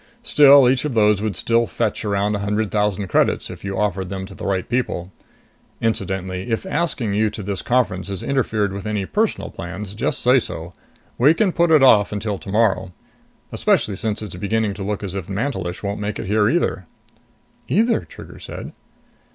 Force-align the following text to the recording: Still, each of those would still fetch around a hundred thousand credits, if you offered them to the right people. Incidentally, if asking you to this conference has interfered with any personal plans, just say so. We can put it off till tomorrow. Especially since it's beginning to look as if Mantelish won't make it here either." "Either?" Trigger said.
Still, 0.23 0.67
each 0.67 0.83
of 0.83 0.95
those 0.95 1.21
would 1.21 1.35
still 1.35 1.67
fetch 1.67 2.03
around 2.03 2.33
a 2.35 2.39
hundred 2.39 2.71
thousand 2.71 3.05
credits, 3.07 3.51
if 3.51 3.63
you 3.63 3.77
offered 3.77 4.09
them 4.09 4.25
to 4.25 4.33
the 4.33 4.47
right 4.47 4.67
people. 4.67 5.11
Incidentally, 5.79 6.49
if 6.49 6.65
asking 6.65 7.13
you 7.13 7.29
to 7.29 7.43
this 7.43 7.61
conference 7.61 8.07
has 8.07 8.23
interfered 8.23 8.73
with 8.73 8.87
any 8.87 9.05
personal 9.05 9.51
plans, 9.51 9.93
just 9.93 10.21
say 10.23 10.39
so. 10.39 10.73
We 11.19 11.35
can 11.35 11.51
put 11.51 11.69
it 11.69 11.83
off 11.83 12.09
till 12.17 12.39
tomorrow. 12.39 12.93
Especially 13.51 13.95
since 13.95 14.23
it's 14.23 14.35
beginning 14.37 14.73
to 14.73 14.83
look 14.83 15.03
as 15.03 15.13
if 15.13 15.29
Mantelish 15.29 15.83
won't 15.83 16.01
make 16.01 16.17
it 16.17 16.25
here 16.25 16.49
either." 16.49 16.87
"Either?" 17.67 17.99
Trigger 17.99 18.39
said. 18.39 18.71